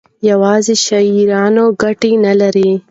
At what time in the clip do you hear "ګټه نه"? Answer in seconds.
1.81-2.33